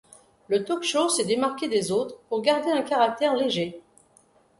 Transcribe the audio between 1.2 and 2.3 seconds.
démarqué des autres